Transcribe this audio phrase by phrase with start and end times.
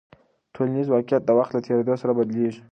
[0.53, 2.61] ټولنیز واقیعت د وخت له تېرېدو سره بدلېږي.